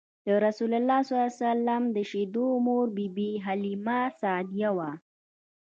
رسول 0.45 0.71
الله 0.79 0.99
ﷺ 1.05 1.81
د 1.95 1.97
شیدو 2.09 2.47
مور 2.65 2.85
بی 2.95 3.07
بی 3.15 3.29
حلیمه 3.45 3.99
سعدیه 4.21 4.69
وه. 4.77 4.91